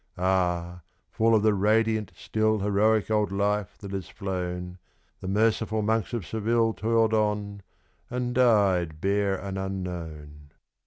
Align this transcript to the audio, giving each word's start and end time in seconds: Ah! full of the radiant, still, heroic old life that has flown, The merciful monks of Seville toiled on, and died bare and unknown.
Ah! 0.17 0.81
full 1.11 1.35
of 1.35 1.43
the 1.43 1.53
radiant, 1.53 2.11
still, 2.15 2.57
heroic 2.61 3.11
old 3.11 3.31
life 3.31 3.77
that 3.77 3.91
has 3.91 4.09
flown, 4.09 4.79
The 5.19 5.27
merciful 5.27 5.83
monks 5.83 6.11
of 6.11 6.25
Seville 6.25 6.73
toiled 6.73 7.13
on, 7.13 7.61
and 8.09 8.33
died 8.33 8.99
bare 8.99 9.35
and 9.35 9.59
unknown. 9.59 10.49